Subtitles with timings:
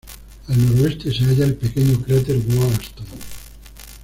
[0.47, 3.05] Al noroeste se halla el pequeño cráter Wollaston.